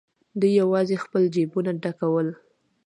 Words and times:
دوی 0.39 0.51
یوازې 0.61 0.95
خپل 1.03 1.23
جېبونه 1.35 1.71
ډکول. 1.83 2.27